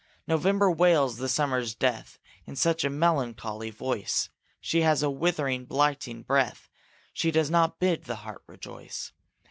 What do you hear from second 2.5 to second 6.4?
such a melancholy voice, She has a withering, blighting